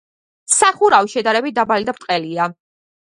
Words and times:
სახურავი 0.53 1.11
შედარებით 1.15 1.55
დაბალი 1.59 1.87
და 1.91 1.95
ბრტყელია. 1.99 2.49